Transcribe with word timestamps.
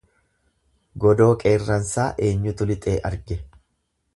Godoo 1.03 1.27
Qeerransaa 1.43 2.07
eenyutu 2.31 2.71
lixee 2.73 2.99
arge. 3.11 3.39